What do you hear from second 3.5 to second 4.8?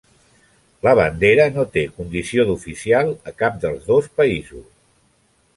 dels dos països.